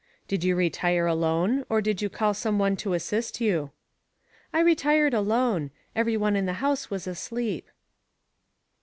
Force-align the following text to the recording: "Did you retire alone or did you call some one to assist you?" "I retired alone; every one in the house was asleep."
"Did 0.27 0.43
you 0.43 0.55
retire 0.55 1.05
alone 1.05 1.63
or 1.69 1.79
did 1.79 2.01
you 2.01 2.09
call 2.09 2.33
some 2.33 2.57
one 2.57 2.75
to 2.77 2.93
assist 2.95 3.39
you?" 3.39 3.69
"I 4.51 4.61
retired 4.61 5.13
alone; 5.13 5.69
every 5.95 6.17
one 6.17 6.35
in 6.35 6.47
the 6.47 6.53
house 6.53 6.89
was 6.89 7.05
asleep." 7.05 7.69